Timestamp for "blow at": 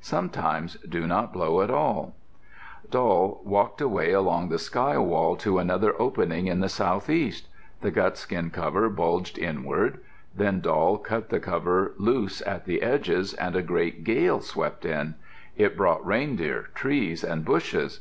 1.32-1.68